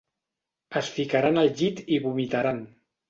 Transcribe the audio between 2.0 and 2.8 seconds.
vomitaran.